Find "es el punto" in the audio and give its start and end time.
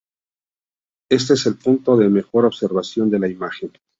1.35-1.95